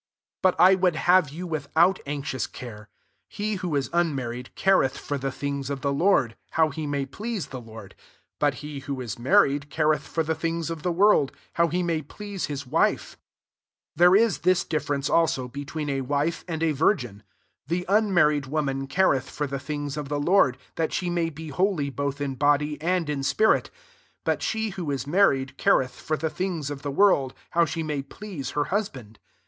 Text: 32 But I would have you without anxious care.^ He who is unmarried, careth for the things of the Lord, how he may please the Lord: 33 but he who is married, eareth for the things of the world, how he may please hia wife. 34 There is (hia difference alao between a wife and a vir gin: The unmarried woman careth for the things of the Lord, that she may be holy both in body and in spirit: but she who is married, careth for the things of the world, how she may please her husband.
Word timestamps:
32 0.41 0.41
But 0.41 0.59
I 0.59 0.73
would 0.73 0.95
have 0.95 1.29
you 1.29 1.45
without 1.45 1.99
anxious 2.07 2.47
care.^ 2.47 2.87
He 3.29 3.57
who 3.57 3.75
is 3.75 3.87
unmarried, 3.93 4.49
careth 4.55 4.97
for 4.97 5.19
the 5.19 5.31
things 5.31 5.69
of 5.69 5.81
the 5.81 5.93
Lord, 5.93 6.35
how 6.53 6.69
he 6.71 6.87
may 6.87 7.05
please 7.05 7.45
the 7.49 7.61
Lord: 7.61 7.93
33 8.39 8.39
but 8.39 8.53
he 8.55 8.79
who 8.79 8.99
is 8.99 9.19
married, 9.19 9.67
eareth 9.69 10.01
for 10.01 10.23
the 10.23 10.33
things 10.33 10.71
of 10.71 10.81
the 10.81 10.91
world, 10.91 11.31
how 11.53 11.67
he 11.67 11.83
may 11.83 12.01
please 12.01 12.47
hia 12.47 12.57
wife. 12.67 13.11
34 13.95 13.97
There 13.97 14.15
is 14.15 14.39
(hia 14.43 14.55
difference 14.67 15.07
alao 15.07 15.51
between 15.51 15.87
a 15.87 16.01
wife 16.01 16.43
and 16.47 16.63
a 16.63 16.71
vir 16.71 16.95
gin: 16.95 17.21
The 17.67 17.85
unmarried 17.87 18.47
woman 18.47 18.87
careth 18.87 19.29
for 19.29 19.45
the 19.45 19.59
things 19.59 19.97
of 19.97 20.09
the 20.09 20.19
Lord, 20.19 20.57
that 20.77 20.91
she 20.91 21.11
may 21.11 21.29
be 21.29 21.49
holy 21.49 21.91
both 21.91 22.19
in 22.19 22.33
body 22.33 22.81
and 22.81 23.07
in 23.07 23.21
spirit: 23.21 23.69
but 24.23 24.41
she 24.41 24.69
who 24.71 24.89
is 24.89 25.05
married, 25.05 25.57
careth 25.59 25.91
for 25.93 26.17
the 26.17 26.31
things 26.31 26.71
of 26.71 26.81
the 26.81 26.89
world, 26.89 27.35
how 27.51 27.65
she 27.65 27.83
may 27.83 28.01
please 28.01 28.49
her 28.57 28.63
husband. 28.63 29.19